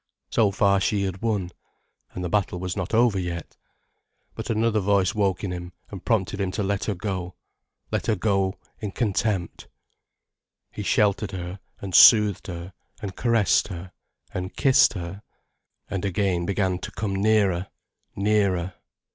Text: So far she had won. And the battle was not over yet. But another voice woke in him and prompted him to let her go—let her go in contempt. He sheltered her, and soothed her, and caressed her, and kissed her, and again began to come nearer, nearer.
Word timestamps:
So 0.31 0.49
far 0.49 0.79
she 0.81 1.03
had 1.03 1.21
won. 1.21 1.51
And 2.15 2.23
the 2.23 2.27
battle 2.27 2.59
was 2.59 2.75
not 2.75 2.91
over 2.91 3.19
yet. 3.19 3.55
But 4.33 4.49
another 4.49 4.79
voice 4.79 5.13
woke 5.13 5.43
in 5.43 5.51
him 5.51 5.73
and 5.91 6.03
prompted 6.03 6.41
him 6.41 6.49
to 6.53 6.63
let 6.63 6.85
her 6.85 6.95
go—let 6.95 8.07
her 8.07 8.15
go 8.15 8.55
in 8.79 8.93
contempt. 8.93 9.67
He 10.71 10.81
sheltered 10.81 11.33
her, 11.33 11.59
and 11.79 11.93
soothed 11.93 12.47
her, 12.47 12.73
and 12.99 13.15
caressed 13.15 13.67
her, 13.67 13.91
and 14.33 14.55
kissed 14.55 14.93
her, 14.93 15.21
and 15.87 16.03
again 16.03 16.47
began 16.47 16.79
to 16.79 16.89
come 16.89 17.15
nearer, 17.15 17.67
nearer. 18.15 18.73